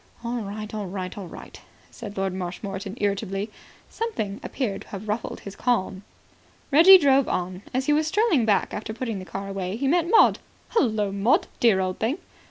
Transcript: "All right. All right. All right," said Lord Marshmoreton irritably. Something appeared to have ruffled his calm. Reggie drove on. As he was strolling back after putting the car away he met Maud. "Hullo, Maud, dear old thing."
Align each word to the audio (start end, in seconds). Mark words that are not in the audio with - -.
"All 0.25 0.39
right. 0.41 0.73
All 0.73 0.87
right. 0.87 1.15
All 1.15 1.27
right," 1.27 1.61
said 1.91 2.17
Lord 2.17 2.33
Marshmoreton 2.33 2.97
irritably. 2.99 3.51
Something 3.87 4.39
appeared 4.41 4.81
to 4.81 4.87
have 4.87 5.07
ruffled 5.07 5.41
his 5.41 5.55
calm. 5.55 6.01
Reggie 6.71 6.97
drove 6.97 7.27
on. 7.29 7.61
As 7.71 7.85
he 7.85 7.93
was 7.93 8.07
strolling 8.07 8.43
back 8.43 8.73
after 8.73 8.95
putting 8.95 9.19
the 9.19 9.25
car 9.25 9.47
away 9.47 9.75
he 9.75 9.87
met 9.87 10.09
Maud. 10.09 10.39
"Hullo, 10.69 11.11
Maud, 11.11 11.45
dear 11.59 11.79
old 11.79 11.99
thing." 11.99 12.17